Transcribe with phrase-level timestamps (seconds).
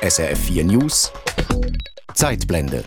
[0.00, 1.12] SRF 4 News
[2.14, 2.84] Zeitblende.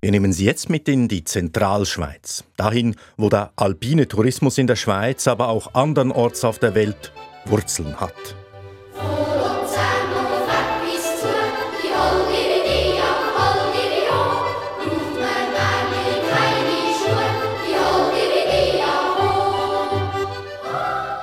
[0.00, 2.44] Wir nehmen Sie jetzt mit in die Zentralschweiz.
[2.56, 7.12] Dahin, wo der alpine Tourismus in der Schweiz, aber auch andernorts auf der Welt
[7.46, 8.14] Wurzeln hat.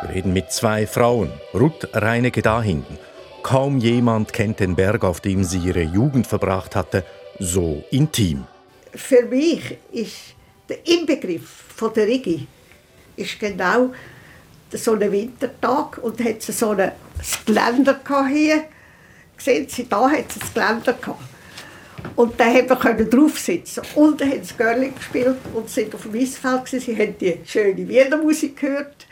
[0.01, 2.97] Wir reden mit zwei Frauen, Ruth Reinecke da hinten.
[3.43, 7.03] Kaum jemand kennt den Berg, auf dem sie ihre Jugend verbracht hatte,
[7.39, 8.45] so intim
[8.95, 10.35] für mich ist
[10.67, 12.47] der Inbegriff von der Rigi
[13.15, 13.91] ist genau
[14.71, 16.91] so ein Wintertag und hat so ein
[17.45, 18.65] Geländer hier.
[19.37, 21.23] Sehen Sie, da hat es ein Geländer gehabt.
[22.15, 23.81] Und da haben wir drauf sitzen.
[23.95, 26.67] Und dann haben sie Görling gespielt und sind auf dem Eisfeld.
[26.67, 29.07] Sie haben die schöne Wienermusik gehört.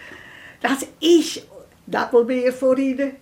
[0.61, 1.47] Das ist
[1.85, 3.13] Nebelmeer vor ihnen.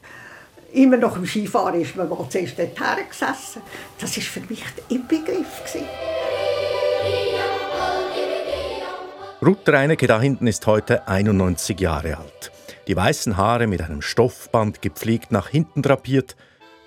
[0.75, 3.61] Immer noch im Skifahren ist man mal zuerst dort gesessen.
[3.97, 4.97] Das war für mich der.
[4.97, 5.85] Gewesen.
[9.41, 12.51] Ruth Reinecke da hinten ist heute 91 Jahre alt.
[12.87, 16.35] Die weißen Haare mit einem Stoffband gepflegt nach hinten drapiert,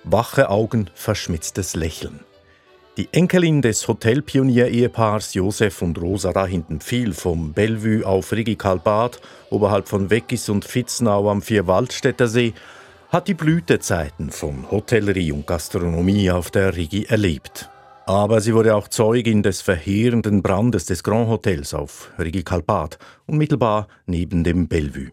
[0.03, 2.19] wache Augen, verschmitztes Lächeln.
[2.97, 9.19] Die Enkelin des Hotelpionier-Ehepaars Josef und Rosa da hinten fiel vom Bellevue auf Rigikalbad
[9.49, 12.53] oberhalb von Weggis und Vitznau am Vierwaldstätter See
[13.09, 17.67] hat die Blütezeiten von Hotellerie und Gastronomie auf der Rigi erlebt.
[18.05, 23.87] Aber sie wurde auch Zeugin des verheerenden Brandes des Grand Hotels auf Rigi Kalpat, unmittelbar
[24.05, 25.11] neben dem Bellevue.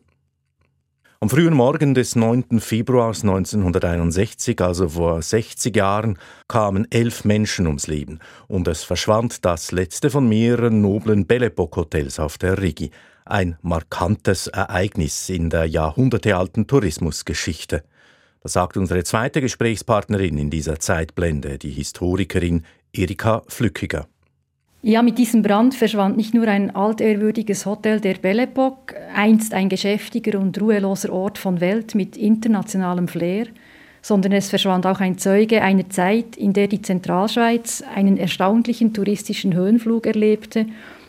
[1.21, 2.61] Am frühen Morgen des 9.
[2.61, 9.73] Februars 1961, also vor 60 Jahren, kamen elf Menschen ums Leben und es verschwand das
[9.73, 12.91] letzte von mehreren noblen Belle Epoque Hotels auf der Rigi.
[13.29, 17.83] Ein markantes Ereignis in der jahrhundertealten Tourismusgeschichte.
[18.41, 24.07] Das sagt unsere zweite Gesprächspartnerin in dieser Zeitblende, die Historikerin Erika Flückiger.
[24.83, 29.69] Ja, mit diesem Brand verschwand nicht nur ein altehrwürdiges Hotel der Belle Epoque, einst ein
[29.69, 33.49] geschäftiger und ruheloser Ort von Welt mit internationalem Flair,
[34.03, 39.53] sondern es verschwand auch ein Zeuge einer Zeit, in der die Zentralschweiz einen erstaunlichen touristischen
[39.53, 40.67] Höhenflug erlebte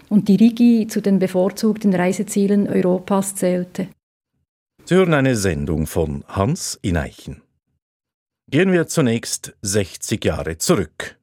[0.09, 3.88] und die Rigi zu den bevorzugten Reisezielen Europas zählte.
[4.85, 7.41] Sie hören eine Sendung von Hans Ineichen.
[8.50, 11.18] Gehen wir zunächst 60 Jahre zurück.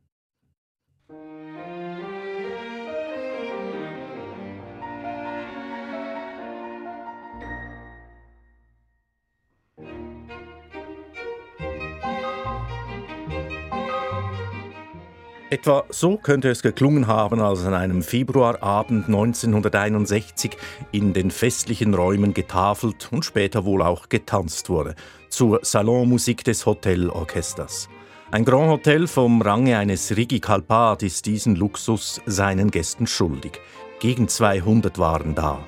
[15.54, 20.56] Etwa so könnte es geklungen haben, als an einem Februarabend 1961
[20.90, 24.96] in den festlichen Räumen getafelt und später wohl auch getanzt wurde,
[25.28, 27.88] zur Salonmusik des Hotelorchesters.
[28.32, 33.60] Ein Grand Hotel vom Range eines Rigi Kalpat ist diesen Luxus seinen Gästen schuldig.
[34.00, 35.60] Gegen 200 waren da.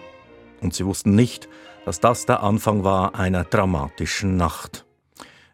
[0.63, 1.49] Und sie wussten nicht,
[1.85, 4.86] dass das der Anfang war einer dramatischen Nacht.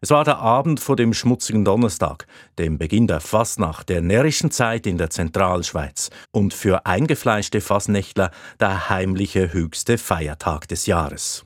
[0.04, 2.26] Es war der Abend vor dem schmutzigen Donnerstag,
[2.58, 8.90] dem Beginn der Fastnacht der närrischen Zeit in der Zentralschweiz und für eingefleischte Fassnächtler der
[8.90, 11.44] heimliche höchste Feiertag des Jahres.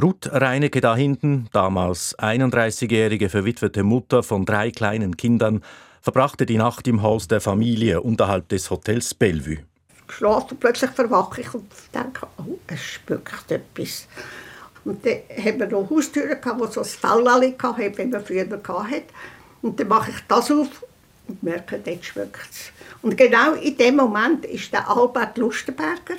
[0.00, 5.64] Ruth Reinecke da hinten, damals 31-jährige verwitwete Mutter von drei kleinen Kindern,
[6.02, 9.64] verbrachte die Nacht im Haus der Familie unterhalb des Hotels Bellevue.
[10.08, 14.06] Schlafe und plötzlich verwache ich und denke, oh, es spückt etwas.
[14.84, 19.02] Und dann haben wir noch Haustüren, die so ein Fellali hatten, wie man früher hatte.
[19.62, 20.84] Und dann mache ich das auf
[21.28, 22.72] und merke, dort schmeckt es.
[23.02, 26.16] Und genau in dem Moment ist der Albert Lustenberger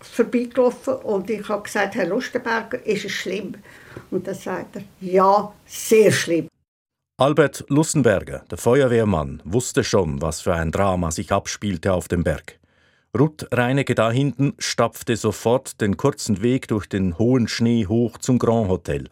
[0.00, 3.54] vorbeigelaufen und ich habe gesagt, Herr Lustenberger, ist es schlimm?
[4.10, 6.48] Und dann sagt er, ja, sehr schlimm.
[7.18, 12.59] Albert Lustenberger, der Feuerwehrmann, wusste schon, was für ein Drama sich abspielte auf dem Berg.
[13.18, 18.38] Ruth Reinecke da hinten stapfte sofort den kurzen Weg durch den hohen Schnee hoch zum
[18.38, 19.08] Grand Hotel,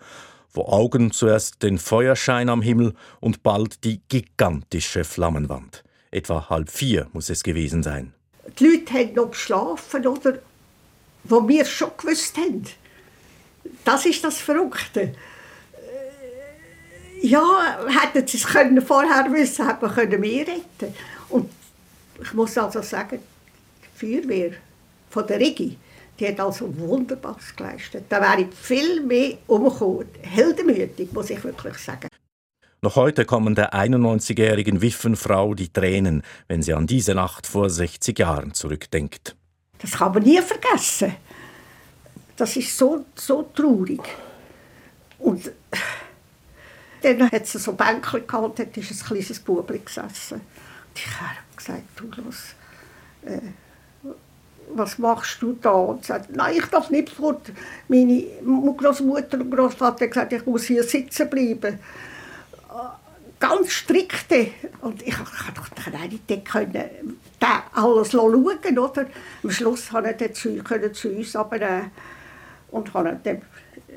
[0.53, 5.83] wo Augen zuerst den Feuerschein am Himmel und bald die gigantische Flammenwand.
[6.13, 8.15] Etwa halb vier muss es gewesen sein.
[8.61, 10.39] Die Leute haben noch geschlafen, oder?
[11.25, 12.63] Wo wir schon gewusst haben.
[13.85, 15.13] Das ist das Verrückte.
[15.73, 20.95] Äh, ja, hätten sie es vorher wissen hätten wir können retten
[21.31, 21.51] Und
[22.23, 23.19] ich muss also sagen,
[23.99, 24.53] Feuerwehr
[25.11, 25.77] von der Rigi,
[26.19, 28.05] die hat also Wunderbares geleistet.
[28.09, 30.09] Da wäre viel mehr umgekommen.
[30.23, 32.09] Heldenmütig, muss ich wirklich sagen.
[32.81, 38.17] Noch heute kommen der 91-jährigen Wiffenfrau die Tränen, wenn sie an diese Nacht vor 60
[38.17, 39.35] Jahren zurückdenkt.
[39.79, 41.17] Das kann man nie vergessen.
[42.37, 44.01] Das ist so, so traurig.
[45.19, 45.51] Und
[47.03, 50.35] dann hat sie so Bänkchen gehabt, dort ist ein kleines Bubli gesessen.
[50.35, 52.55] Und ich habe gesagt, du los,
[53.25, 53.41] äh,
[54.75, 55.71] was machst du da?
[55.71, 57.53] Und sagt, nein, ich darf nicht fort.
[57.89, 58.25] Meine
[58.77, 61.79] Großmutter und Großvater haben gesagt, ich muss hier sitzen bleiben.
[63.41, 64.49] Ganz strikte.
[64.81, 67.19] Und ich konnte doch nicht können,
[67.75, 68.45] alles schauen,
[68.79, 69.07] oder?
[69.43, 70.63] Am Schluss konnte er zu,
[70.93, 71.83] zu uns äh,
[72.71, 73.43] und konnte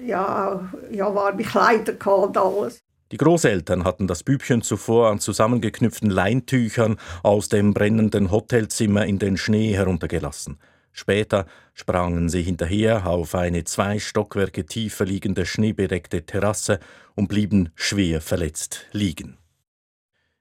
[0.06, 2.84] ja, ja, warme Kleider und alles.
[3.12, 9.36] Die Großeltern hatten das Bübchen zuvor an zusammengeknüpften Leintüchern aus dem brennenden Hotelzimmer in den
[9.36, 10.60] Schnee heruntergelassen.
[10.94, 16.80] Später sprangen sie hinterher auf eine zwei Stockwerke tiefer liegende schneebedeckte Terrasse
[17.16, 19.38] und blieben schwer verletzt liegen.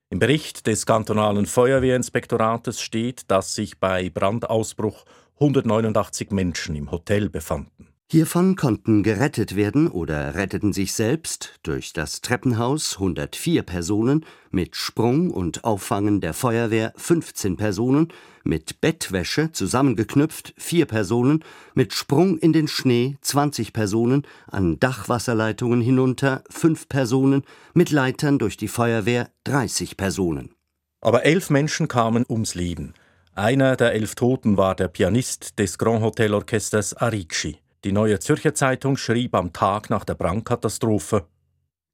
[0.09, 7.90] Im Bericht des kantonalen Feuerwehrinspektorates steht, dass sich bei Brandausbruch 189 Menschen im Hotel befanden.
[8.13, 15.31] Hiervon konnten gerettet werden oder retteten sich selbst durch das Treppenhaus 104 Personen, mit Sprung
[15.31, 18.09] und Auffangen der Feuerwehr 15 Personen,
[18.43, 26.43] mit Bettwäsche zusammengeknüpft 4 Personen, mit Sprung in den Schnee 20 Personen, an Dachwasserleitungen hinunter
[26.51, 30.57] 5 Personen, mit Leitern durch die Feuerwehr 30 Personen.
[31.01, 32.95] Aber elf Menschen kamen ums Leben.
[33.37, 37.61] Einer der elf Toten war der Pianist des Grand Hotel Orchesters Arici.
[37.83, 41.25] Die Neue Zürcher Zeitung schrieb am Tag nach der Brandkatastrophe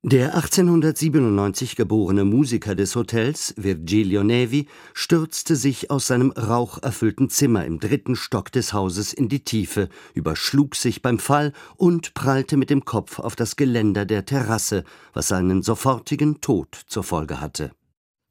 [0.03, 7.79] Der 1897 geborene Musiker des Hotels, Virgilio Nevi, stürzte sich aus seinem raucherfüllten Zimmer im
[7.79, 12.85] dritten Stock des Hauses in die Tiefe, überschlug sich beim Fall und prallte mit dem
[12.85, 17.71] Kopf auf das Geländer der Terrasse, was seinen sofortigen Tod zur Folge hatte.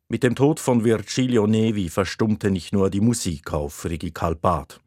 [0.10, 4.82] Mit dem Tod von Virgilio Nevi verstummte nicht nur die Musik auf Rigi Kalpat.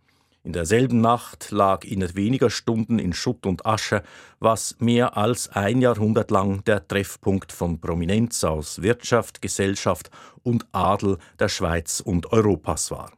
[0.49, 4.03] In derselben Nacht lag innerhalb weniger Stunden in Schutt und Asche,
[4.41, 10.11] was mehr als ein Jahrhundert lang der Treffpunkt von Prominenz aus Wirtschaft, Gesellschaft
[10.43, 13.13] und Adel der Schweiz und Europas war.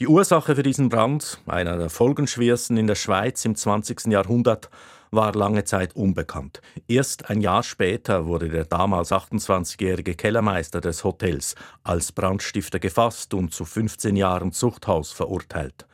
[0.00, 4.06] Die Ursache für diesen Brand, einer der folgenschwersten in der Schweiz im 20.
[4.06, 4.70] Jahrhundert,
[5.14, 6.60] war lange Zeit unbekannt.
[6.88, 13.52] Erst ein Jahr später wurde der damals 28-jährige Kellermeister des Hotels als Brandstifter gefasst und
[13.52, 15.86] zu 15 Jahren Zuchthaus verurteilt.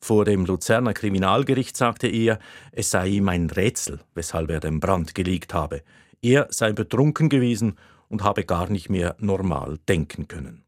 [0.00, 2.38] Vor dem Luzerner Kriminalgericht sagte er,
[2.72, 5.82] es sei ihm ein Rätsel, weshalb er den Brand gelegt habe.
[6.22, 7.76] Er sei betrunken gewesen
[8.08, 10.64] und habe gar nicht mehr normal denken können.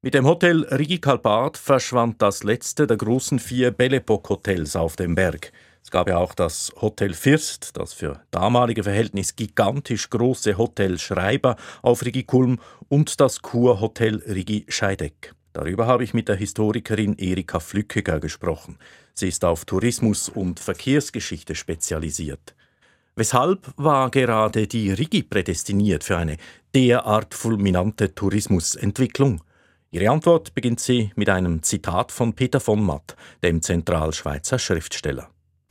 [0.00, 5.52] Mit dem Hotel Rigi Kalpat verschwand das letzte der großen vier Bellepok-Hotels auf dem Berg.
[5.88, 11.56] Es gab ja auch das Hotel First, das für damalige Verhältnisse gigantisch große Hotel Schreiber
[11.80, 15.32] auf Rigi Kulm und das Kurhotel Rigi Scheideck.
[15.54, 18.76] Darüber habe ich mit der Historikerin Erika Flückiger gesprochen.
[19.14, 22.54] Sie ist auf Tourismus und Verkehrsgeschichte spezialisiert.
[23.16, 26.36] Weshalb war gerade die Rigi prädestiniert für eine
[26.74, 29.40] derart fulminante Tourismusentwicklung?
[29.90, 35.30] Ihre Antwort beginnt sie mit einem Zitat von Peter von Matt, dem Zentralschweizer Schriftsteller.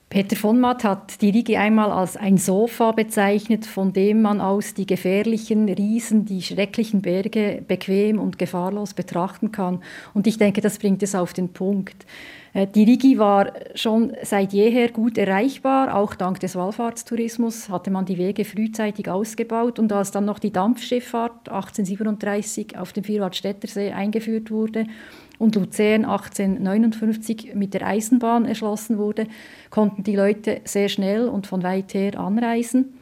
[0.09, 4.73] Peter von Matt hat die Rigi einmal als ein Sofa bezeichnet, von dem man aus
[4.73, 9.83] die gefährlichen Riesen, die schrecklichen Berge bequem und gefahrlos betrachten kann.
[10.13, 12.05] Und ich denke, das bringt es auf den Punkt.
[12.57, 18.05] Äh, die Rigi war schon seit jeher gut erreichbar, auch dank des Wallfahrtstourismus hatte man
[18.05, 24.49] die Wege frühzeitig ausgebaut und als dann noch die Dampfschifffahrt 1837 auf dem Vierwaldstättersee eingeführt
[24.49, 24.87] wurde,
[25.39, 29.27] und Luzern 1859 mit der Eisenbahn erschlossen wurde,
[29.69, 32.97] konnten die Leute sehr schnell und von weit her anreisen.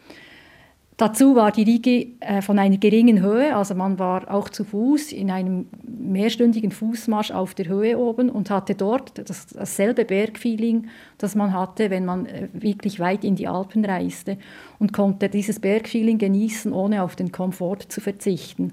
[0.98, 5.12] Dazu war die Rigi äh, von einer geringen Höhe, also man war auch zu Fuß
[5.12, 10.88] in einem mehrstündigen Fußmarsch auf der Höhe oben und hatte dort das, dasselbe Bergfeeling,
[11.18, 14.38] das man hatte, wenn man äh, wirklich weit in die Alpen reiste
[14.80, 18.72] und konnte dieses Bergfeeling genießen, ohne auf den Komfort zu verzichten.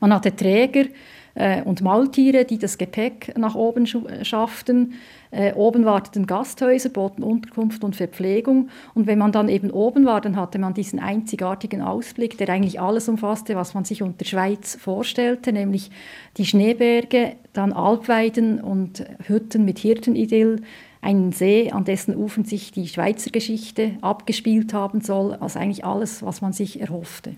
[0.00, 0.86] Man hatte Träger,
[1.34, 3.86] äh, und Maultiere, die das Gepäck nach oben
[4.22, 4.94] schafften.
[5.34, 8.68] Äh, oben warteten Gasthäuser, boten Unterkunft und Verpflegung.
[8.94, 12.80] Und wenn man dann eben oben war, dann hatte man diesen einzigartigen Ausblick, der eigentlich
[12.80, 15.90] alles umfasste, was man sich unter Schweiz vorstellte, nämlich
[16.36, 20.62] die Schneeberge, dann Alpweiden und Hütten mit Hirtenidyll,
[21.00, 26.22] einen See, an dessen Ufern sich die Schweizer Geschichte abgespielt haben soll, also eigentlich alles,
[26.22, 27.34] was man sich erhoffte.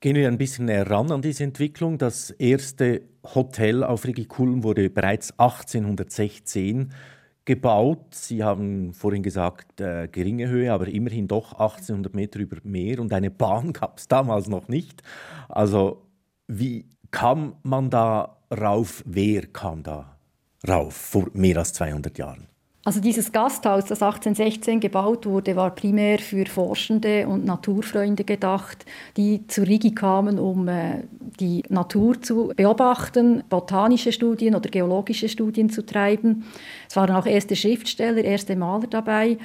[0.00, 1.98] Gehen wir ein bisschen näher ran an diese Entwicklung.
[1.98, 3.02] Das erste
[3.34, 6.92] Hotel auf Rigikulm wurde bereits 1816
[7.44, 8.14] gebaut.
[8.14, 13.12] Sie haben vorhin gesagt, äh, geringe Höhe, aber immerhin doch 1800 Meter über Meer und
[13.12, 15.02] eine Bahn gab es damals noch nicht.
[15.48, 16.06] Also
[16.46, 19.02] wie kam man da rauf?
[19.06, 20.16] Wer kam da
[20.66, 22.48] rauf vor mehr als 200 Jahren?
[22.86, 28.84] Also dieses Gasthaus, das 1816 gebaut wurde, war primär für Forschende und Naturfreunde gedacht,
[29.16, 31.04] die zu Rigi kamen, um äh,
[31.40, 36.44] die Natur zu beobachten, botanische Studien oder geologische Studien zu treiben.
[36.86, 39.38] Es waren auch erste Schriftsteller, erste Maler dabei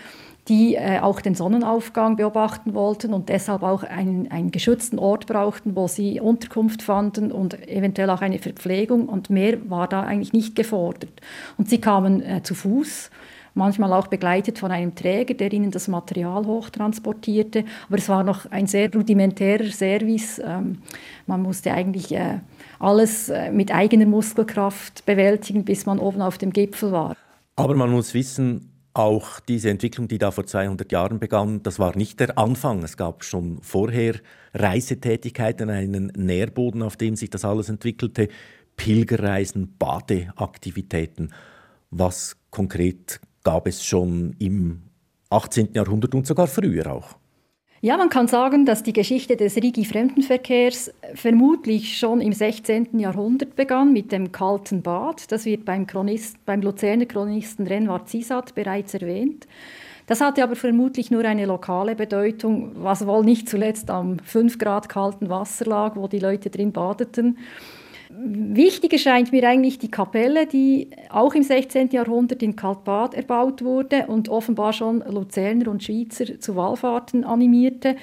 [0.50, 5.76] die äh, auch den Sonnenaufgang beobachten wollten und deshalb auch einen, einen geschützten Ort brauchten,
[5.76, 9.08] wo sie Unterkunft fanden und eventuell auch eine Verpflegung.
[9.08, 11.22] Und mehr war da eigentlich nicht gefordert.
[11.58, 13.12] Und sie kamen äh, zu Fuß
[13.54, 17.66] manchmal auch begleitet von einem Träger, der ihnen das Material hochtransportierte.
[17.88, 20.42] Aber es war noch ein sehr rudimentärer Service.
[20.44, 20.80] Ähm,
[21.28, 22.40] man musste eigentlich äh,
[22.80, 27.16] alles äh, mit eigener Muskelkraft bewältigen, bis man oben auf dem Gipfel war.
[27.56, 31.96] Aber man muss wissen, auch diese Entwicklung, die da vor 200 Jahren begann, das war
[31.96, 32.84] nicht der Anfang.
[32.84, 34.16] Es gab schon vorher
[34.54, 38.28] Reisetätigkeiten, einen Nährboden, auf dem sich das alles entwickelte,
[38.76, 41.34] Pilgerreisen, Badeaktivitäten.
[41.92, 44.82] Was konkret gab es schon im
[45.30, 45.74] 18.
[45.74, 47.16] Jahrhundert und sogar früher auch?
[47.82, 53.00] Ja, man kann sagen, dass die Geschichte des Rigi-Fremdenverkehrs vermutlich schon im 16.
[53.00, 55.32] Jahrhundert begann mit dem Kalten Bad.
[55.32, 59.48] Das wird beim, Chronist, beim Luzerner Chronisten Renward Zisat bereits erwähnt.
[60.08, 64.90] Das hatte aber vermutlich nur eine lokale Bedeutung, was wohl nicht zuletzt am 5 Grad
[64.90, 67.38] kalten Wasser lag, wo die Leute drin badeten.
[68.22, 71.92] Wichtig erscheint mir eigentlich die Kapelle, die auch im 16.
[71.92, 77.96] Jahrhundert in Kaltbad erbaut wurde und offenbar schon Luzerner und Schweizer zu Wallfahrten animierte.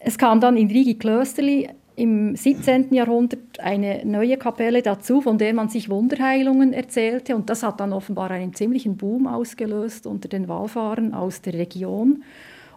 [0.00, 2.94] Es kam dann in Rigi Klösterli im 17.
[2.94, 7.36] Jahrhundert eine neue Kapelle dazu, von der man sich Wunderheilungen erzählte.
[7.36, 12.22] Und das hat dann offenbar einen ziemlichen Boom ausgelöst unter den Wallfahrern aus der Region.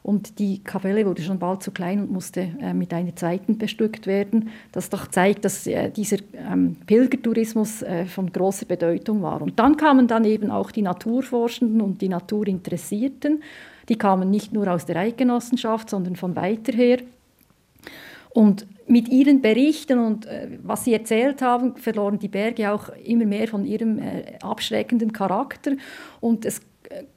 [0.01, 4.07] Und die Kapelle wurde schon bald zu klein und musste äh, mit einer zweiten bestückt
[4.07, 4.49] werden.
[4.71, 9.41] Das doch zeigt, dass äh, dieser ähm, Pilgertourismus äh, von großer Bedeutung war.
[9.41, 13.43] Und dann kamen dann eben auch die Naturforschenden und die Naturinteressierten.
[13.89, 16.99] Die kamen nicht nur aus der Eidgenossenschaft, sondern von weiter her.
[18.29, 23.25] Und mit ihren Berichten und äh, was sie erzählt haben, verloren die Berge auch immer
[23.25, 25.73] mehr von ihrem äh, abschreckenden Charakter.
[26.19, 26.61] Und es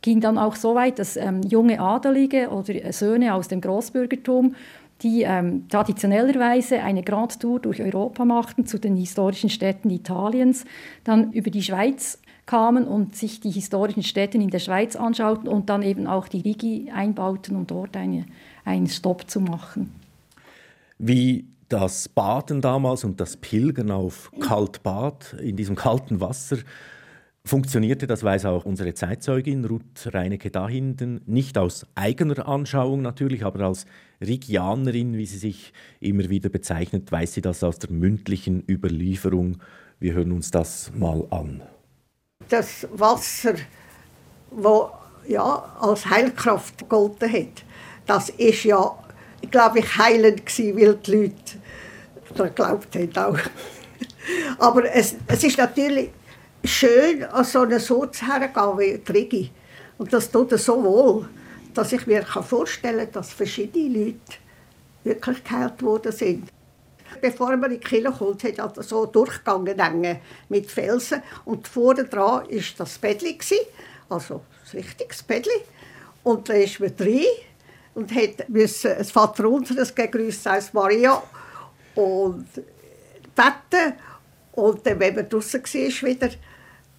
[0.00, 4.54] ging dann auch so weit, dass ähm, junge Adelige oder Söhne aus dem Großbürgertum
[5.02, 10.64] die ähm, traditionellerweise eine Grand Tour durch Europa machten zu den historischen Städten Italiens,
[11.04, 15.70] dann über die Schweiz kamen und sich die historischen Städte in der Schweiz anschauten und
[15.70, 18.26] dann eben auch die Rigi einbauten, um dort eine,
[18.64, 19.92] einen Stopp zu machen.
[20.98, 26.58] Wie das Baden damals und das Pilgern auf Kaltbad in diesem kalten Wasser
[27.44, 33.66] funktionierte, das weiß auch unsere Zeitzeugin Ruth Reinecke dahinten, nicht aus eigener Anschauung natürlich, aber
[33.66, 33.86] als
[34.20, 39.58] Rigianerin, wie sie sich immer wieder bezeichnet, weiß sie das aus der mündlichen Überlieferung.
[39.98, 41.62] Wir hören uns das mal an.
[42.48, 43.54] Das Wasser,
[44.50, 44.90] wo
[45.26, 47.64] ja als Heilkraft gegolten hat,
[48.06, 48.96] das ist ja,
[49.50, 51.34] glaube ich, heilend gewesen, weil die Leute
[52.34, 53.38] daran geglaubt haben auch.
[54.58, 56.10] Aber es, es ist natürlich
[56.64, 59.50] schön an so einen Sitz hergehen wie Trigi.
[59.98, 61.28] Und das tut er so wohl,
[61.74, 64.38] dass ich mir vorstellen kann, dass verschiedene Leute
[65.04, 66.48] wirklich geheilt worden sind.
[67.20, 71.22] Bevor man in die Kirche kommt, hat er so durchgegangen mit Felsen.
[71.44, 73.38] Und vorne dran war das Bettli,
[74.08, 74.42] also
[74.72, 75.60] ein richtiges Bettli.
[76.22, 77.24] Und da ist man drin
[77.94, 81.22] und hat müssen das Vater unseres gegrüßt heißt Maria
[81.94, 83.94] und beten.
[84.52, 86.30] Und dann, wenn man draußen war, wieder,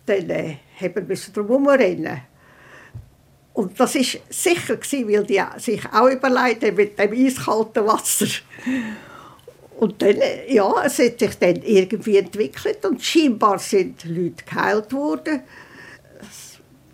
[0.06, 2.22] dann äh, haben wir drum rennen.
[3.54, 8.26] Und das war sicher, gewesen, weil die sich auch überlegt haben mit dem eiskalten Wasser.
[9.80, 10.18] Und dann,
[10.48, 15.42] ja, es hat sich dann irgendwie entwickelt und scheinbar sind Leute geheilt worden.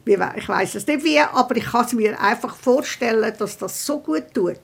[0.06, 4.00] Ich weiß es nicht wie, aber ich kann es mir einfach vorstellen, dass das so
[4.00, 4.60] gut tut.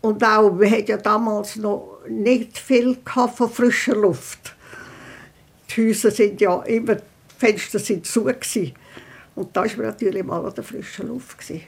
[0.00, 4.54] Und auch, wir hatten ja damals noch nicht viel von frischer Luft.
[5.70, 6.96] Die Häuser sind ja immer
[7.44, 8.24] Fenster sind zu.
[8.24, 8.72] Gewesen.
[9.34, 11.38] Und da war man natürlich mal an der frischen Luft.
[11.38, 11.62] Gewesen.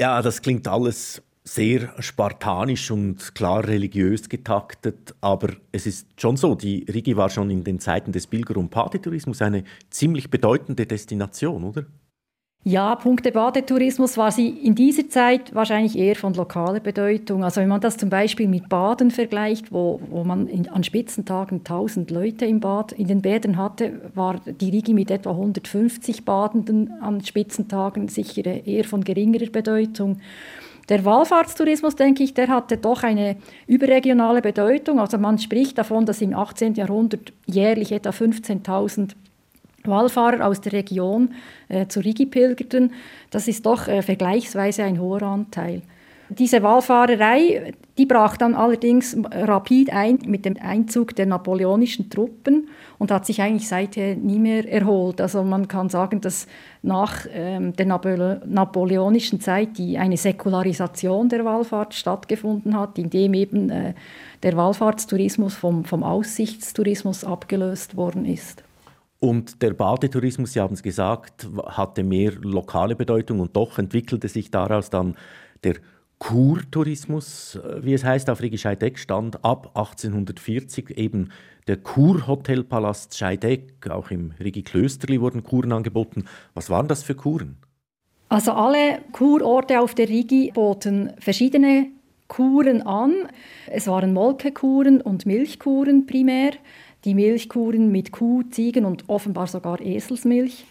[0.00, 6.54] Ja, das klingt alles sehr spartanisch und klar religiös getaktet, aber es ist schon so,
[6.54, 11.64] die Rigi war schon in den Zeiten des Pilger- und Partytourismus eine ziemlich bedeutende Destination,
[11.64, 11.86] oder?
[12.62, 17.42] Ja, Punkte Badetourismus war sie in dieser Zeit wahrscheinlich eher von lokaler Bedeutung.
[17.42, 21.60] Also wenn man das zum Beispiel mit Baden vergleicht, wo, wo man in, an Spitzentagen
[21.60, 26.92] 1000 Leute im Bad, in den Bädern hatte, war die Rigi mit etwa 150 Badenden
[27.00, 30.20] an Spitzentagen sicher eher von geringerer Bedeutung.
[30.90, 33.36] Der Wallfahrtstourismus, denke ich, der hatte doch eine
[33.68, 35.00] überregionale Bedeutung.
[35.00, 36.74] Also man spricht davon, dass im 18.
[36.74, 39.12] Jahrhundert jährlich etwa 15.000
[39.84, 41.34] Wallfahrer aus der Region
[41.68, 42.92] äh, zur Rigi pilgerten.
[43.30, 45.82] Das ist doch äh, vergleichsweise ein hoher Anteil.
[46.32, 52.68] Diese Wallfahrerei, die brach dann allerdings rapid ein mit dem Einzug der napoleonischen Truppen
[52.98, 55.20] und hat sich eigentlich seither nie mehr erholt.
[55.20, 56.46] Also man kann sagen, dass
[56.82, 63.94] nach ähm, der napoleonischen Zeit die eine Säkularisation der Wallfahrt stattgefunden hat, indem eben äh,
[64.44, 68.62] der Wallfahrtstourismus vom, vom Aussichtstourismus abgelöst worden ist.
[69.20, 74.50] Und der Badetourismus, Sie haben es gesagt, hatte mehr lokale Bedeutung und doch entwickelte sich
[74.50, 75.14] daraus dann
[75.62, 75.76] der
[76.18, 81.30] Kurtourismus, äh, wie es heißt, auf Rigi stand ab 1840 eben
[81.66, 83.90] der Kurhotelpalast Scheideck.
[83.90, 86.24] Auch im Rigi Klösterli wurden Kuren angeboten.
[86.54, 87.56] Was waren das für Kuren?
[88.28, 91.86] Also alle Kurorte auf der Rigi boten verschiedene
[92.28, 93.28] Kuren an.
[93.66, 96.52] Es waren Molkekuren und Milchkuren primär.
[97.04, 100.64] Die Milchkuren mit Kuh, Ziegen und offenbar sogar Eselsmilch.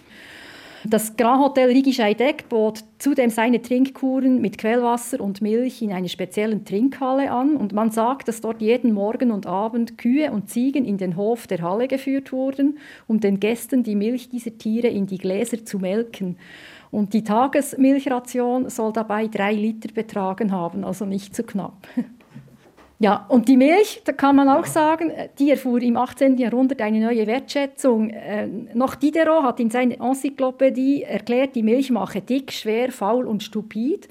[0.85, 6.07] Das Grand Hotel Rigi Scheideck bot zudem seine Trinkkuren mit Quellwasser und Milch in einer
[6.07, 10.85] speziellen Trinkhalle an und man sagt, dass dort jeden Morgen und Abend Kühe und Ziegen
[10.85, 15.05] in den Hof der Halle geführt wurden, um den Gästen die Milch dieser Tiere in
[15.05, 16.37] die Gläser zu melken.
[16.91, 21.87] Und die Tagesmilchration soll dabei drei Liter betragen haben, also nicht zu knapp.
[23.01, 26.37] Ja, und die Milch, da kann man auch sagen, die erfuhr im 18.
[26.37, 28.09] Jahrhundert eine neue Wertschätzung.
[28.09, 33.41] Äh, noch Diderot hat in seiner Enzyklopädie erklärt, die Milch mache dick, schwer, faul und
[33.41, 34.09] stupid.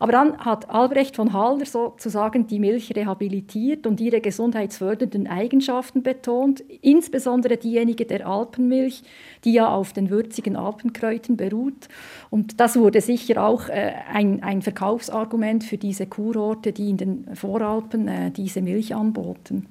[0.00, 6.60] Aber dann hat Albrecht von Haller sozusagen die Milch rehabilitiert und ihre gesundheitsfördernden Eigenschaften betont,
[6.80, 9.02] insbesondere diejenige der Alpenmilch,
[9.44, 11.88] die ja auf den würzigen Alpenkräutern beruht.
[12.30, 17.36] Und das wurde sicher auch äh, ein, ein Verkaufsargument für diese Kurorte, die in den
[17.36, 19.68] Voralpen äh, diese Milch anboten.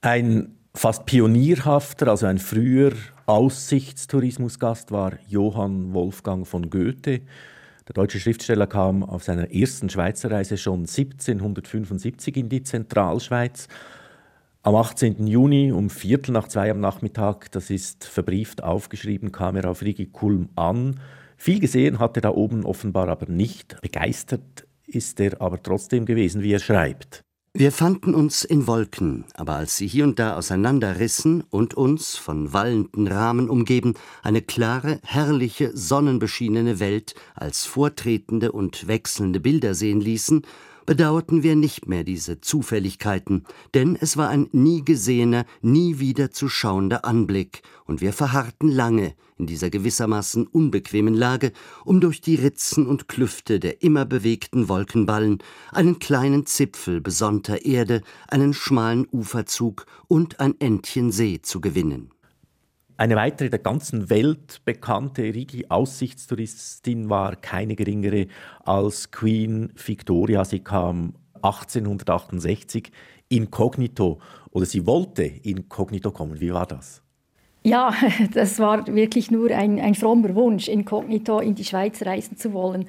[0.00, 2.94] Ein fast pionierhafter, also ein früher
[3.26, 7.20] Aussichtstourismusgast war Johann Wolfgang von Goethe.
[7.90, 13.66] Der deutsche Schriftsteller kam auf seiner ersten Schweizer Reise schon 1775 in die Zentralschweiz.
[14.62, 15.26] Am 18.
[15.26, 20.06] Juni um Viertel nach zwei am Nachmittag, das ist verbrieft aufgeschrieben, kam er auf Rigi
[20.06, 21.00] Kulm an.
[21.36, 23.80] Viel gesehen hat er da oben offenbar aber nicht.
[23.80, 27.24] Begeistert ist er aber trotzdem gewesen, wie er schreibt.
[27.52, 32.52] Wir fanden uns in Wolken, aber als sie hier und da auseinanderrissen und uns, von
[32.52, 40.46] wallenden Rahmen umgeben, eine klare, herrliche, sonnenbeschienene Welt als vortretende und wechselnde Bilder sehen ließen,
[40.86, 46.48] bedauerten wir nicht mehr diese Zufälligkeiten, denn es war ein nie gesehener, nie wieder zu
[46.48, 51.52] schauender Anblick, und wir verharrten lange in dieser gewissermaßen unbequemen Lage,
[51.84, 55.38] um durch die Ritzen und Klüfte der immer bewegten Wolkenballen
[55.72, 62.10] einen kleinen Zipfel besonnter Erde, einen schmalen Uferzug und ein Entchen See zu gewinnen.
[63.00, 68.26] Eine weitere der ganzen Welt bekannte Rigi-Aussichtstouristin war keine geringere
[68.62, 70.44] als Queen Victoria.
[70.44, 72.92] Sie kam 1868
[73.30, 76.42] inkognito oder sie wollte inkognito kommen.
[76.42, 77.00] Wie war das?
[77.62, 77.94] Ja,
[78.34, 82.86] das war wirklich nur ein, ein frommer Wunsch, inkognito in die Schweiz reisen zu wollen.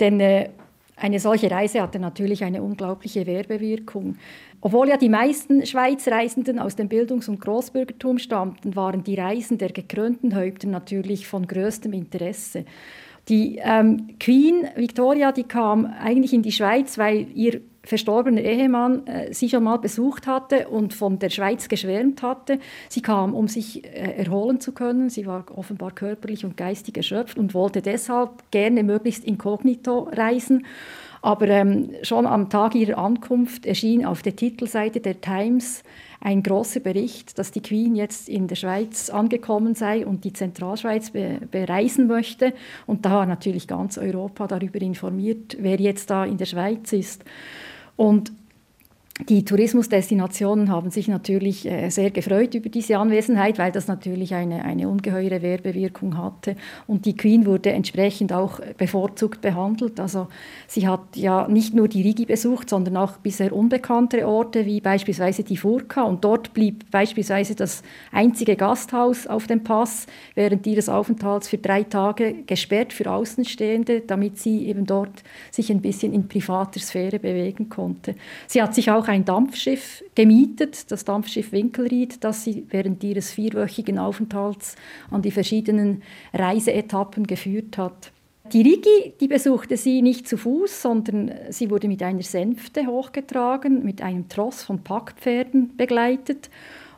[0.00, 0.50] Denn äh,
[0.96, 4.16] eine solche Reise hatte natürlich eine unglaubliche Werbewirkung.
[4.60, 9.72] Obwohl ja die meisten Schweizreisenden aus dem Bildungs- und Großbürgertum stammten, waren die Reisen der
[9.72, 12.64] gekrönten Häupter natürlich von größtem Interesse.
[13.28, 19.32] Die ähm, Queen Victoria, die kam eigentlich in die Schweiz, weil ihr verstorbener Ehemann äh,
[19.32, 22.58] sie schon mal besucht hatte und von der Schweiz geschwärmt hatte.
[22.88, 25.08] Sie kam, um sich äh, erholen zu können.
[25.08, 30.66] Sie war offenbar körperlich und geistig erschöpft und wollte deshalb gerne möglichst inkognito reisen.
[31.22, 35.84] Aber ähm, schon am Tag ihrer Ankunft erschien auf der Titelseite der Times
[36.24, 41.10] ein großer Bericht, dass die Queen jetzt in der Schweiz angekommen sei und die Zentralschweiz
[41.10, 42.54] be bereisen möchte.
[42.86, 47.24] Und da war natürlich ganz Europa darüber informiert, wer jetzt da in der Schweiz ist.
[47.96, 48.32] Und
[49.20, 54.64] die Tourismusdestinationen haben sich natürlich äh, sehr gefreut über diese Anwesenheit, weil das natürlich eine,
[54.64, 56.56] eine ungeheure Werbewirkung hatte.
[56.86, 60.00] Und die Queen wurde entsprechend auch bevorzugt behandelt.
[60.00, 60.28] Also
[60.66, 65.44] sie hat ja nicht nur die Rigi besucht, sondern auch bisher unbekannte Orte wie beispielsweise
[65.44, 66.04] die Furka.
[66.04, 71.82] Und dort blieb beispielsweise das einzige Gasthaus auf dem Pass während ihres Aufenthalts für drei
[71.82, 77.68] Tage gesperrt für Außenstehende, damit sie eben dort sich ein bisschen in privater Sphäre bewegen
[77.68, 78.14] konnte.
[78.46, 83.98] Sie hat sich auch ein Dampfschiff gemietet, das Dampfschiff Winkelried, das sie während ihres vierwöchigen
[83.98, 84.76] Aufenthalts
[85.10, 88.12] an die verschiedenen Reiseetappen geführt hat.
[88.52, 93.84] Die Rigi, die besuchte sie nicht zu Fuß, sondern sie wurde mit einer Sänfte hochgetragen,
[93.84, 96.50] mit einem Tross von Packpferden begleitet.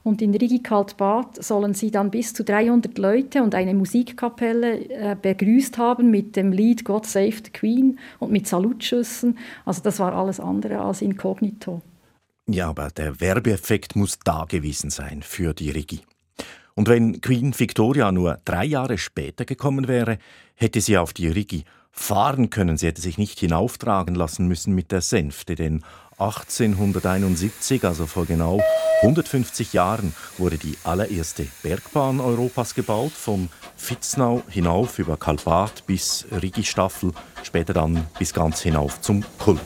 [0.03, 5.17] Und in Rigi Kaltbad sollen sie dann bis zu 300 Leute und eine Musikkapelle äh,
[5.21, 9.39] begrüßt haben mit dem Lied God Save the Queen und mit Salutschüssen.
[9.65, 11.81] Also das war alles andere als inkognito.
[12.47, 16.03] Ja, aber der Werbeeffekt muss da gewesen sein für die Rigi.
[16.75, 20.19] Und wenn Queen Victoria nur drei Jahre später gekommen wäre,
[20.55, 22.77] hätte sie auf die Rigi fahren können.
[22.77, 25.85] Sie hätte sich nicht hinauftragen lassen müssen mit der Sänfte, denn
[26.19, 28.61] 1871, also vor genau
[29.03, 37.13] 150 Jahren, wurde die allererste Bergbahn Europas gebaut, von Vitznau hinauf über Kalbat bis Rigi-Staffel,
[37.43, 39.61] später dann bis ganz hinauf zum Kulm.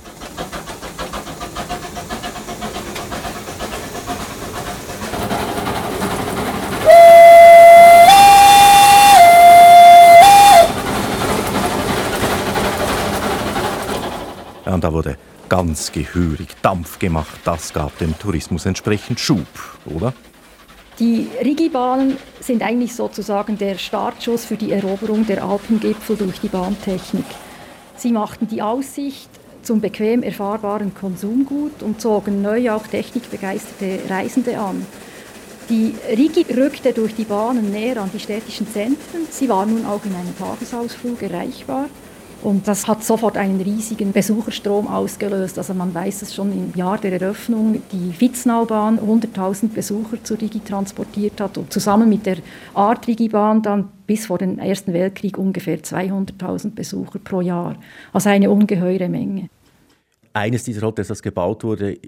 [14.79, 15.17] Und da wurde
[15.49, 17.41] ganz gehörig Dampf gemacht.
[17.45, 19.49] Das gab dem Tourismus entsprechend Schub,
[19.87, 20.15] oder?
[21.01, 27.25] Die Rigibahnen sind eigentlich sozusagen der Startschuss für die Eroberung der Alpengipfel durch die Bahntechnik.
[27.97, 29.29] Sie machten die Aussicht
[29.63, 34.87] zum bequem erfahrbaren Konsumgut und zogen neu auch technikbegeisterte Reisende an.
[35.71, 39.27] Die Rigi rückte durch die Bahnen näher an die städtischen Zentren.
[39.29, 41.87] Sie war nun auch in einem Tagesausflug erreichbar.
[42.43, 45.59] Und das hat sofort einen riesigen Besucherstrom ausgelöst.
[45.59, 50.61] Also man weiß es schon im Jahr der Eröffnung, die Vitznaubahn 100.000 Besucher zu Rigi
[50.61, 52.37] transportiert hat und zusammen mit der
[52.75, 57.77] Art Rigi-Bahn dann bis vor den Ersten Weltkrieg ungefähr 200.000 Besucher pro Jahr.
[58.13, 59.49] Also eine ungeheure Menge.
[60.33, 61.99] Eines dieser Hotels, das gebaut wurde,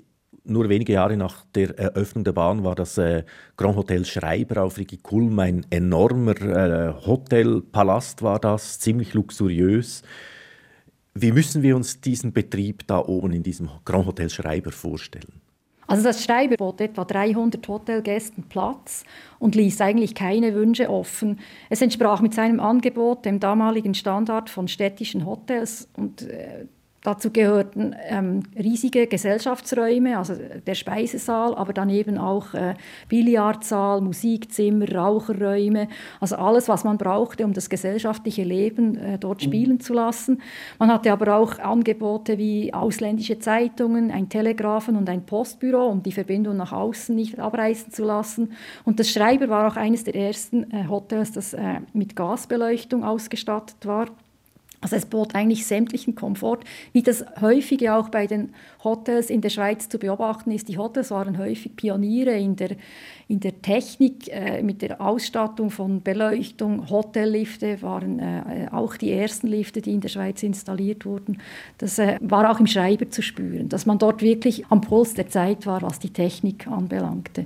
[0.45, 3.25] nur wenige Jahre nach der Eröffnung der Bahn war das äh,
[3.57, 10.03] Grand Hotel Schreiber auf Rigi Kulm ein enormer äh, Hotelpalast war das, ziemlich luxuriös.
[11.15, 15.41] Wie müssen wir uns diesen Betrieb da oben in diesem Grand Hotel Schreiber vorstellen?
[15.91, 19.03] Also das Schreiber bot etwa 300 Hotelgästen Platz
[19.41, 21.41] und ließ eigentlich keine Wünsche offen.
[21.69, 26.67] Es entsprach mit seinem Angebot dem damaligen Standard von städtischen Hotels und äh,
[27.03, 30.35] Dazu gehörten ähm, riesige Gesellschaftsräume, also
[30.67, 32.75] der Speisesaal, aber daneben auch äh,
[33.09, 35.89] Billardsaal, Musikzimmer, Raucherräume,
[36.21, 40.43] also alles, was man brauchte, um das gesellschaftliche Leben äh, dort spielen zu lassen.
[40.79, 46.13] Man hatte aber auch Angebote wie ausländische Zeitungen, ein Telegrafen und ein Postbüro, um die
[46.13, 48.53] Verbindung nach außen nicht abreißen zu lassen.
[48.85, 53.87] Und das Schreiber war auch eines der ersten äh, Hotels, das äh, mit Gasbeleuchtung ausgestattet
[53.87, 54.09] war.
[54.83, 56.61] Also es bot eigentlich sämtlichen Komfort,
[56.95, 60.69] wie das häufig auch bei den Hotels in der Schweiz zu beobachten ist.
[60.69, 62.71] Die Hotels waren häufig Pioniere in der,
[63.29, 66.89] in der Technik, äh, mit der Ausstattung von Beleuchtung.
[66.89, 71.43] Hotellifte waren äh, auch die ersten Lifte, die in der Schweiz installiert wurden.
[71.77, 75.29] Das äh, war auch im Schreiber zu spüren, dass man dort wirklich am Puls der
[75.29, 77.45] Zeit war, was die Technik anbelangte.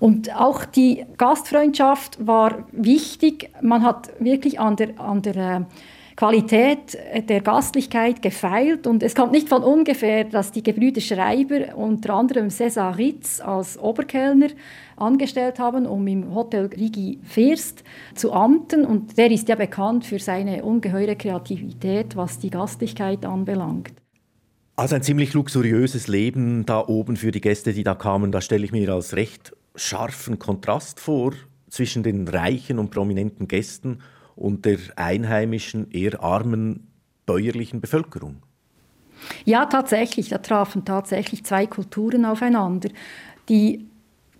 [0.00, 3.48] Und auch die Gastfreundschaft war wichtig.
[3.62, 5.60] Man hat wirklich an der, an der äh,
[6.16, 6.96] Qualität
[7.28, 8.86] der Gastlichkeit gefeilt.
[8.86, 13.78] Und es kommt nicht von ungefähr, dass die Gebrüder Schreiber unter anderem César Ritz als
[13.78, 14.48] Oberkellner
[14.96, 17.82] angestellt haben, um im Hotel Rigi First
[18.14, 18.84] zu amten.
[18.84, 23.92] Und der ist ja bekannt für seine ungeheure Kreativität, was die Gastlichkeit anbelangt.
[24.76, 28.64] Also ein ziemlich luxuriöses Leben da oben für die Gäste, die da kamen, da stelle
[28.64, 31.32] ich mir als recht scharfen Kontrast vor
[31.68, 33.98] zwischen den reichen und prominenten Gästen
[34.36, 36.88] und der einheimischen, eher armen
[37.26, 38.36] bäuerlichen Bevölkerung.
[39.44, 42.90] Ja, tatsächlich, da trafen tatsächlich zwei Kulturen aufeinander.
[43.48, 43.86] Die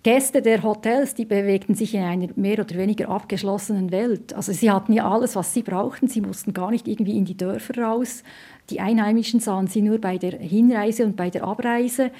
[0.03, 4.35] Gäste der Hotels, die bewegten sich in einer mehr oder weniger abgeschlossenen Welt.
[4.35, 6.07] Also sie hatten ja alles, was sie brauchten.
[6.07, 8.21] Sie mussten gar nicht irgendwie in die Dörfer raus.
[8.69, 12.11] Die Einheimischen sahen sie nur bei der Hinreise und bei der Abreise.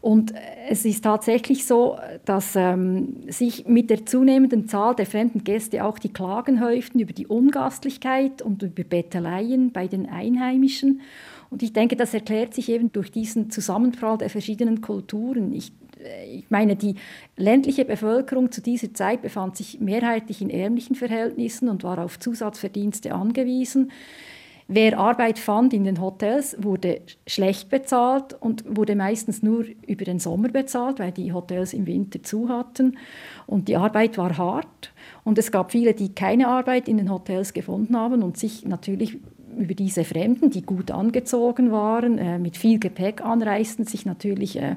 [0.00, 0.32] Und
[0.68, 5.98] es ist tatsächlich so, dass ähm, sich mit der zunehmenden Zahl der fremden Gäste auch
[5.98, 11.02] die Klagen häuften über die Ungastlichkeit und über Betteleien bei den Einheimischen.
[11.50, 15.52] Und ich denke, das erklärt sich eben durch diesen Zusammenprall der verschiedenen Kulturen.
[15.52, 16.94] Ich, äh, ich meine, die
[17.36, 23.14] ländliche Bevölkerung zu dieser Zeit befand sich mehrheitlich in ärmlichen Verhältnissen und war auf Zusatzverdienste
[23.14, 23.90] angewiesen.
[24.72, 30.20] Wer Arbeit fand in den Hotels, wurde schlecht bezahlt und wurde meistens nur über den
[30.20, 32.96] Sommer bezahlt, weil die Hotels im Winter zu hatten.
[33.48, 34.92] Und die Arbeit war hart.
[35.24, 39.18] Und es gab viele, die keine Arbeit in den Hotels gefunden haben und sich natürlich
[39.56, 44.76] über diese Fremden, die gut angezogen waren, äh, mit viel Gepäck anreisten, sich natürlich äh,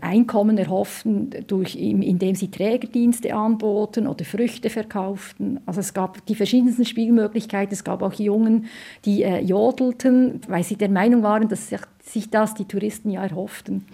[0.00, 5.60] Einkommen erhofften, durch, indem sie Trägerdienste anboten oder Früchte verkauften.
[5.66, 7.72] Also es gab die verschiedensten Spielmöglichkeiten.
[7.72, 8.66] Es gab auch Jungen,
[9.04, 13.22] die äh, jodelten, weil sie der Meinung waren, dass sich, sich das die Touristen ja
[13.22, 13.84] erhofften.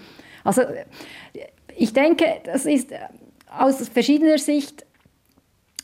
[0.45, 0.63] Also
[1.77, 2.91] ich denke, das ist
[3.51, 4.86] aus verschiedener Sicht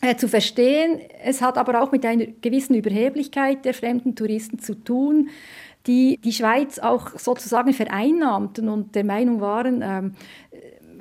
[0.02, 1.00] äh, zu verstehen.
[1.24, 5.30] Es hat aber auch mit einer gewissen Überheblichkeit der fremden Touristen zu tun,
[5.86, 10.14] die die Schweiz auch sozusagen vereinnahmten und der Meinung waren, ähm,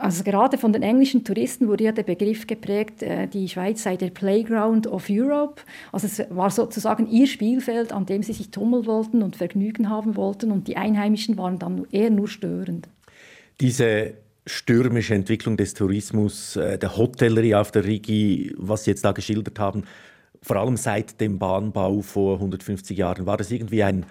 [0.01, 3.97] also gerade von den englischen Touristen wurde ja der Begriff geprägt, äh, die Schweiz sei
[3.97, 5.61] der Playground of Europe.
[5.91, 10.15] Also es war sozusagen ihr Spielfeld, an dem sie sich tummeln wollten und Vergnügen haben
[10.15, 12.87] wollten und die Einheimischen waren dann eher nur störend.
[13.59, 14.13] Diese
[14.51, 19.59] stürmische Entwicklung des Tourismus, äh, der Hotellerie auf der Rigi, was Sie jetzt da geschildert
[19.59, 19.83] haben,
[20.41, 24.05] vor allem seit dem Bahnbau vor 150 Jahren, war das irgendwie ein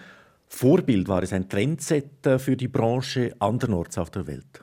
[0.48, 4.62] Vorbild, war es ein Trendsetter für die Branche andernorts auf der Welt?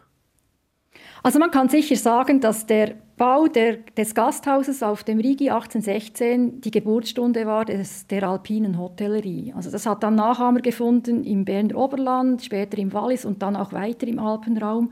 [1.24, 6.62] Also man kann sicher sagen, dass der Bau der, des Gasthauses auf dem Rigi 1816
[6.62, 9.54] die Geburtsstunde war des, der alpinen Hotellerie.
[9.56, 13.74] Also das hat dann Nachahmer gefunden im Berner Oberland, später im Wallis und dann auch
[13.74, 14.92] weiter im Alpenraum.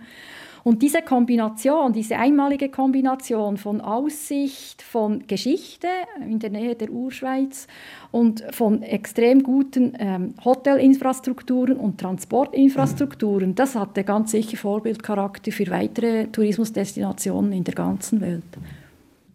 [0.67, 5.87] Und diese Kombination, diese einmalige Kombination von Aussicht, von Geschichte
[6.27, 7.67] in der Nähe der Urschweiz
[8.09, 16.25] und von extrem guten ähm, Hotelinfrastrukturen und Transportinfrastrukturen, das hatte ganz sicher Vorbildcharakter für weitere
[16.31, 18.43] Tourismusdestinationen in der ganzen Welt.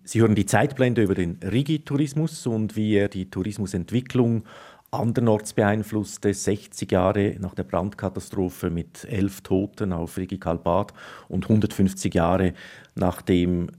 [0.02, 4.42] Sie hören die Zeitblende über den Rigi-Tourismus und wie er die Tourismusentwicklung
[4.90, 10.92] andernorts beeinflusste, 60 Jahre nach der Brandkatastrophe mit elf Toten auf Rigi Kalbad
[11.28, 12.54] und 150 Jahre
[12.94, 13.70] nachdem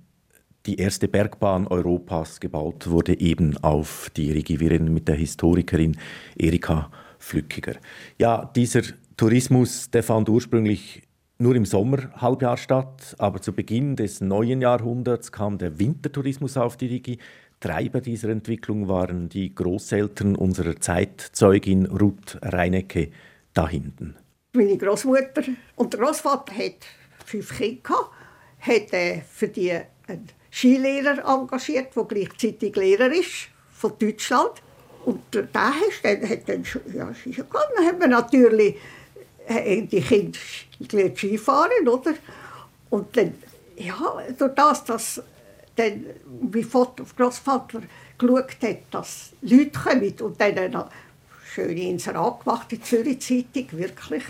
[0.65, 4.55] die erste Bergbahn Europas gebaut wurde, eben auf die Rigi.
[4.55, 5.97] Reden mit der Historikerin
[6.37, 7.75] Erika Flückiger.
[8.19, 8.81] Ja, dieser
[9.17, 11.03] Tourismus, der fand ursprünglich
[11.39, 16.85] nur im Sommerhalbjahr statt, aber zu Beginn des neuen Jahrhunderts kam der Wintertourismus auf die
[16.85, 17.17] Rigi.
[17.61, 23.11] Treiber dieser Entwicklung waren die Großeltern unserer Zeitzeugin Ruth Reinecke
[23.53, 24.15] da hinten.
[24.53, 25.43] Meine Großmutter
[25.75, 26.85] und der Großvater hat
[27.23, 28.09] fünf Kinder,
[28.59, 34.51] hat äh, für die einen Skilehrer engagiert, der gleichzeitig Lehrer ist von Deutschland.
[35.05, 37.53] Und der hat dann, hat dann ja, gehabt.
[37.77, 38.75] Dann haben wir natürlich
[39.47, 40.39] äh, die Kinder
[40.79, 42.13] gelernt Skifahren, oder?
[42.89, 43.35] Und dann,
[43.77, 43.95] ja,
[44.37, 45.23] durch das, dass
[45.81, 46.05] dann
[46.51, 46.67] mein
[47.17, 47.81] Großvater
[48.17, 50.85] geschaut hat, dass Leute kommen und dann eine
[51.53, 54.23] schöne Inserat gemacht in Zürich Zeitung, wirklich,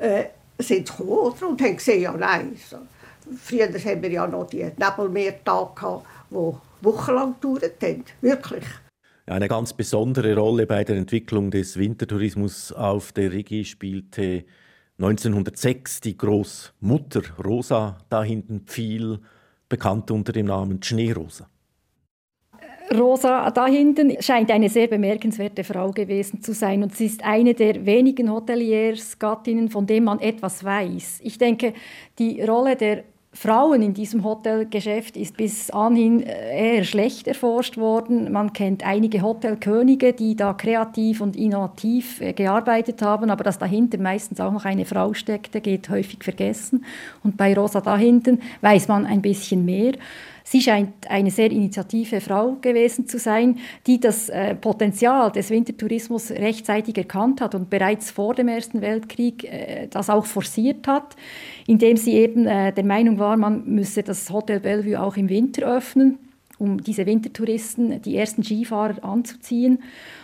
[0.00, 0.24] äh,
[0.58, 2.78] sind sie gekommen und haben gesehen, ja nein, so.
[3.36, 8.64] früher haben wir ja noch die Nebelmeertage gehabt, die wochenlang gedauert haben, wirklich.
[9.26, 14.44] Eine ganz besondere Rolle bei der Entwicklung des Wintertourismus auf der Rigi spielte
[14.98, 19.20] 1906 die Großmutter Rosa da hinten Pfiel,
[19.72, 21.48] bekannt unter dem Namen Schneerosa.
[22.94, 27.54] Rosa da hinten scheint eine sehr bemerkenswerte Frau gewesen zu sein und sie ist eine
[27.54, 31.20] der wenigen Hoteliers, Gattinnen, von denen man etwas weiß.
[31.22, 31.72] Ich denke,
[32.18, 38.30] die Rolle der Frauen in diesem Hotelgeschäft ist bis anhin äh, eher schlecht erforscht worden.
[38.30, 43.98] Man kennt einige Hotelkönige, die da kreativ und innovativ äh, gearbeitet haben, aber dass dahinter
[43.98, 46.84] meistens auch noch eine Frau steckte, geht häufig vergessen.
[47.24, 49.94] Und bei Rosa da hinten weiß man ein bisschen mehr.
[50.52, 56.30] Sie scheint eine sehr initiative Frau gewesen zu sein, die das äh, Potenzial des Wintertourismus
[56.30, 61.16] rechtzeitig erkannt hat und bereits vor dem Ersten Weltkrieg äh, das auch forciert hat,
[61.66, 65.66] indem sie eben äh, der Meinung war, man müsse das Hotel Bellevue auch im Winter
[65.66, 66.18] öffnen
[66.62, 69.80] um diese Wintertouristen, die ersten Skifahrer anzuziehen.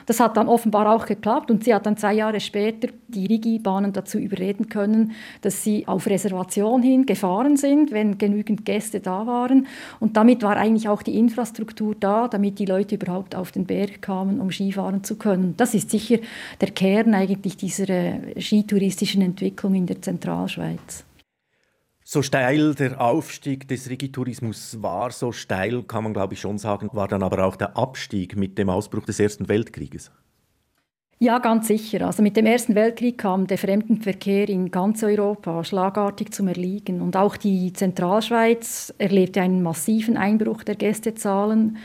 [0.07, 3.93] Das hat dann offenbar auch geklappt und sie hat dann zwei Jahre später die Rigi-Bahnen
[3.93, 9.67] dazu überreden können, dass sie auf Reservation hin gefahren sind, wenn genügend Gäste da waren.
[9.99, 14.01] Und damit war eigentlich auch die Infrastruktur da, damit die Leute überhaupt auf den Berg
[14.01, 15.55] kamen, um Skifahren zu können.
[15.57, 16.19] Das ist sicher
[16.61, 21.08] der Kern eigentlich dieser äh, skitouristischen Entwicklung in der Zentralschweiz.
[22.11, 26.89] So steil der Aufstieg des Rigitourismus war, so steil kann man glaube ich schon sagen,
[26.95, 30.11] war dann aber auch der Abstieg mit dem Ausbruch des Ersten Weltkrieges.
[31.19, 32.07] Ja, ganz sicher.
[32.07, 37.03] Also mit dem Ersten Weltkrieg kam der Fremdenverkehr in ganz Europa schlagartig zum Erliegen.
[37.03, 41.77] Und auch die Zentralschweiz erlebte einen massiven Einbruch der Gästezahlen.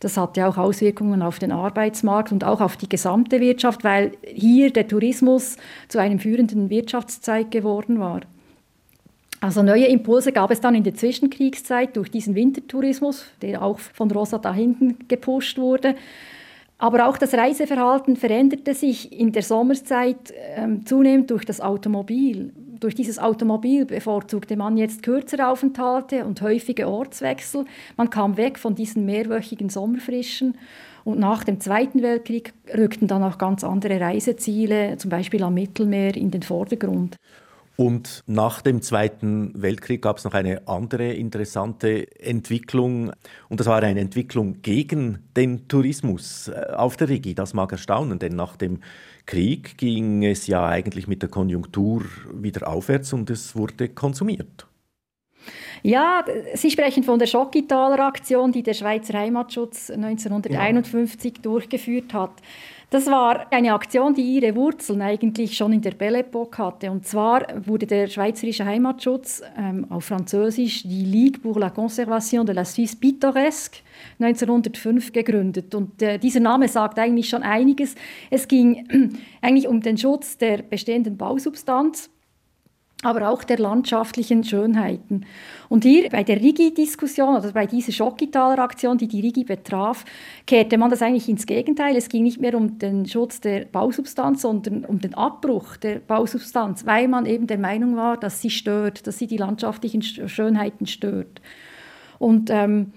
[0.00, 4.70] Das hatte auch Auswirkungen auf den Arbeitsmarkt und auch auf die gesamte Wirtschaft, weil hier
[4.74, 5.56] der Tourismus
[5.88, 8.20] zu einem führenden Wirtschaftszweig geworden war.
[9.40, 14.10] Also neue Impulse gab es dann in der Zwischenkriegszeit durch diesen Wintertourismus, der auch von
[14.10, 15.94] Rosa da hinten gepusht wurde.
[16.76, 22.52] Aber auch das Reiseverhalten veränderte sich in der Sommerzeit äh, zunehmend durch das Automobil.
[22.80, 27.66] Durch dieses Automobil bevorzugte man jetzt kürzere Aufenthalte und häufige Ortswechsel.
[27.98, 30.56] Man kam weg von diesen mehrwöchigen Sommerfrischen.
[31.04, 36.16] Und nach dem Zweiten Weltkrieg rückten dann auch ganz andere Reiseziele, zum Beispiel am Mittelmeer,
[36.16, 37.16] in den Vordergrund.
[37.80, 43.10] Und nach dem Zweiten Weltkrieg gab es noch eine andere interessante Entwicklung.
[43.48, 47.34] Und das war eine Entwicklung gegen den Tourismus äh, auf der Rigi.
[47.34, 48.80] Das mag erstaunen, denn nach dem
[49.24, 54.66] Krieg ging es ja eigentlich mit der Konjunktur wieder aufwärts und es wurde konsumiert.
[55.82, 61.42] Ja, Sie sprechen von der Schockitaler Aktion, die der Schweizer Heimatschutz 1951 ja.
[61.42, 62.42] durchgeführt hat.
[62.90, 66.90] Das war eine Aktion, die ihre Wurzeln eigentlich schon in der Belle Époque hatte.
[66.90, 72.52] Und zwar wurde der Schweizerische Heimatschutz ähm, auf Französisch die Ligue pour la Conservation de
[72.52, 73.82] la Suisse Pittoresque
[74.18, 75.72] 1905 gegründet.
[75.72, 77.94] Und äh, dieser Name sagt eigentlich schon einiges.
[78.28, 79.08] Es ging äh,
[79.40, 82.10] eigentlich um den Schutz der bestehenden Bausubstanz
[83.02, 85.24] aber auch der landschaftlichen Schönheiten.
[85.68, 90.04] Und hier bei der Rigi-Diskussion oder bei dieser Schockitaler Aktion, die die Rigi betraf,
[90.46, 91.96] kehrte man das eigentlich ins Gegenteil.
[91.96, 96.84] Es ging nicht mehr um den Schutz der Bausubstanz, sondern um den Abbruch der Bausubstanz,
[96.84, 101.40] weil man eben der Meinung war, dass sie stört, dass sie die landschaftlichen Schönheiten stört.
[102.18, 102.92] Und ähm,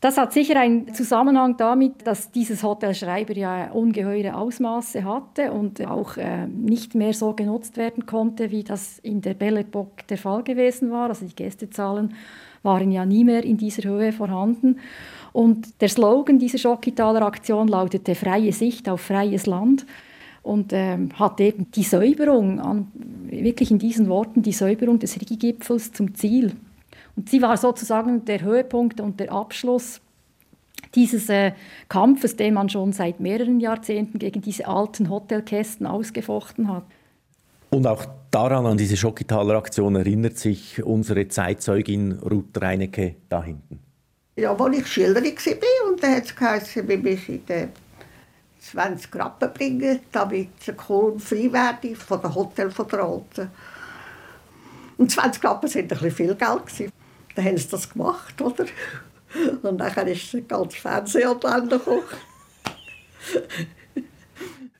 [0.00, 5.86] das hat sicher einen Zusammenhang damit, dass dieses Hotel Schreiber ja ungeheure Ausmaße hatte und
[5.86, 10.16] auch äh, nicht mehr so genutzt werden konnte, wie das in der Belle Époque der
[10.16, 11.10] Fall gewesen war.
[11.10, 12.14] Also die Gästezahlen
[12.62, 14.78] waren ja nie mehr in dieser Höhe vorhanden.
[15.32, 19.84] Und der Slogan dieser Schockitaler Aktion lautete Freie Sicht auf freies Land
[20.42, 22.88] und ähm, hat eben die Säuberung, an,
[23.28, 26.52] wirklich in diesen Worten, die Säuberung des Rigi-Gipfels zum Ziel.
[27.20, 30.00] Und sie war sozusagen der Höhepunkt und der Abschluss
[30.94, 31.52] dieses äh,
[31.90, 36.84] Kampfes, den man schon seit mehreren Jahrzehnten gegen diese alten Hotelkästen ausgefochten hat.
[37.68, 43.80] Und auch daran, an diese Schockitaler Aktion, erinnert sich unsere Zeitzeugin Ruth Reinecke da hinten.
[44.36, 47.42] Ja, als ich Schülerin war, und dann hat es geheißen, wir müssen
[48.60, 53.50] 20 Rappen bringen, damit der Kohlen frei werde von dem Hotel von der Alten.
[54.96, 56.92] Und 20 Rappen waren ein bisschen viel Geld.
[57.34, 58.64] Dann haben sie das gemacht, oder?
[59.62, 62.02] Und dann ist das ganze Fernsehen gekommen.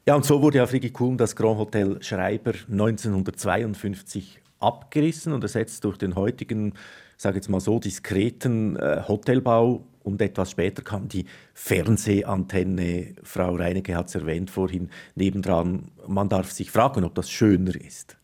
[0.06, 5.98] Ja, und so wurde auf Rigikum das Grand Hotel Schreiber 1952 abgerissen und ersetzt durch
[5.98, 6.74] den heutigen,
[7.16, 9.84] sage jetzt mal so, diskreten äh, Hotelbau.
[10.02, 13.14] Und etwas später kam die Fernsehantenne.
[13.22, 15.90] Frau Reinecke hat es erwähnt vorhin, nebendran.
[16.06, 18.16] Man darf sich fragen, ob das schöner ist.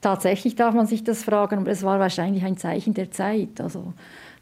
[0.00, 3.60] Tatsächlich darf man sich das fragen, aber es war wahrscheinlich ein Zeichen der Zeit.
[3.60, 3.94] Also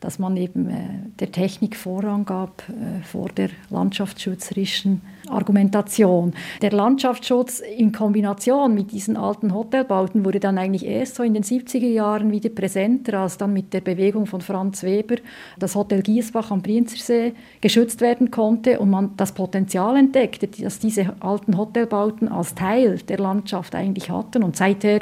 [0.07, 0.75] dass man eben äh,
[1.19, 6.33] der Technik Vorrang gab äh, vor der landschaftsschützerischen Argumentation.
[6.63, 11.43] Der Landschaftsschutz in Kombination mit diesen alten Hotelbauten wurde dann eigentlich erst so in den
[11.43, 15.17] 70er Jahren wieder präsenter, als dann mit der Bewegung von Franz Weber
[15.59, 21.15] das Hotel Giesbach am Brienzersee geschützt werden konnte und man das Potenzial entdeckte, dass diese
[21.19, 24.45] alten Hotelbauten als Teil der Landschaft eigentlich hatten.
[24.45, 25.01] Und seither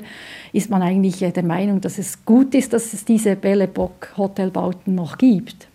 [0.54, 4.16] ist man eigentlich äh, der Meinung, dass es gut ist, dass es diese Belle Époque
[4.16, 5.68] Hotelbauten noch gibt.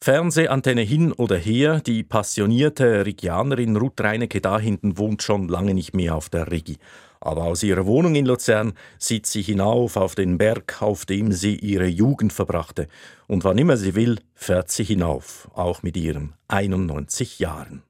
[0.00, 5.92] Fernsehantenne hin oder her, die passionierte Rigianerin Ruth Reinecke da hinten wohnt schon lange nicht
[5.92, 6.78] mehr auf der Rigi.
[7.20, 11.56] Aber aus ihrer Wohnung in Luzern sieht sie hinauf auf den Berg, auf dem sie
[11.56, 12.86] ihre Jugend verbrachte.
[13.26, 17.82] Und wann immer sie will, fährt sie hinauf, auch mit ihren 91 Jahren.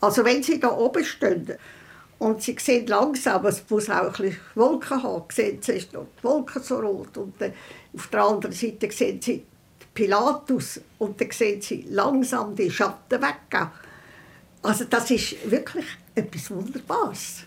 [0.00, 1.52] Also wenn Sie da oben stehen
[2.18, 6.24] und Sie sehen langsam, es muss auch ein bisschen Wolken haben, sehen Sie noch die
[6.24, 7.34] Wolken so rot und
[7.94, 9.44] auf der anderen Seite sehen Sie
[9.94, 13.68] Pilatus und dann sehen sie langsam die Schatten weggehen.
[14.62, 17.44] Also das ist wirklich etwas Wunderbares.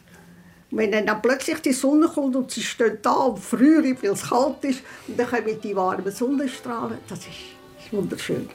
[0.72, 4.64] wenn dann plötzlich die Sonne kommt und sie stehen da und frieren, weil es kalt
[4.64, 7.28] ist, und dann kommen die warmen Sonnenstrahlen, das ist,
[7.80, 8.50] ist wunderschön.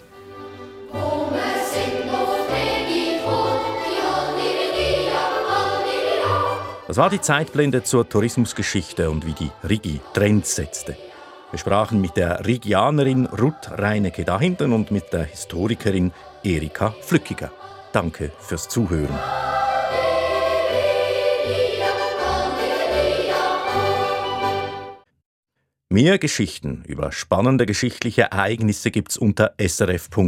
[6.87, 10.96] Das war die Zeitblende zur Tourismusgeschichte und wie die Rigi Trends setzte.
[11.51, 16.13] Wir sprachen mit der Rigianerin Ruth Reinecke dahinten und mit der Historikerin
[16.45, 17.51] Erika Flückiger.
[17.93, 19.19] Danke fürs Zuhören.
[25.93, 30.21] Mehr Geschichten über spannende geschichtliche Ereignisse gibt's unter srf.ch-audio.